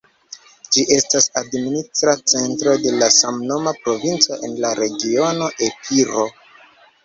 [0.77, 6.29] Ĝi estas administra centro de la samnoma provinco en la regiono Epiro.